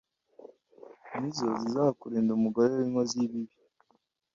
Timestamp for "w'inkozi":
2.73-3.13